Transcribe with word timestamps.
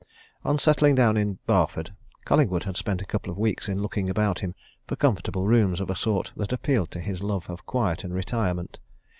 On 0.43 0.57
settling 0.57 0.95
down 0.95 1.15
in 1.15 1.37
Barford, 1.45 1.93
Collingwood 2.25 2.63
had 2.63 2.75
spent 2.75 3.03
a 3.03 3.05
couple 3.05 3.29
of 3.31 3.37
weeks 3.37 3.69
in 3.69 3.83
looking 3.83 4.09
about 4.09 4.39
him 4.39 4.55
for 4.87 4.95
comfortable 4.95 5.45
rooms 5.45 5.79
of 5.79 5.91
a 5.91 5.95
sort 5.95 6.31
that 6.35 6.51
appealed 6.51 6.89
to 6.89 6.99
his 6.99 7.21
love 7.21 7.47
of 7.51 7.67
quiet 7.67 8.03
and 8.03 8.11
retirement. 8.11 8.79